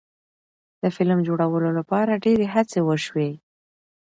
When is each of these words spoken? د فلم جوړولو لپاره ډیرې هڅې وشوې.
د 0.81 0.83
فلم 0.95 1.19
جوړولو 1.27 1.69
لپاره 1.79 2.21
ډیرې 2.25 2.47
هڅې 2.53 2.79
وشوې. 2.83 3.29